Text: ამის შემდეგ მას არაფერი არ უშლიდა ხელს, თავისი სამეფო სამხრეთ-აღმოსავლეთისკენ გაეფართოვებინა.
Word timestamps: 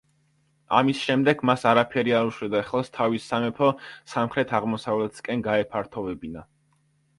ამის 0.77 1.01
შემდეგ 1.09 1.43
მას 1.49 1.65
არაფერი 1.71 2.15
არ 2.21 2.31
უშლიდა 2.31 2.63
ხელს, 2.71 2.91
თავისი 2.97 3.23
სამეფო 3.33 3.71
სამხრეთ-აღმოსავლეთისკენ 4.15 5.47
გაეფართოვებინა. 5.51 6.47